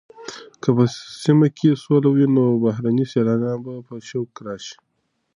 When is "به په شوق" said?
3.65-4.31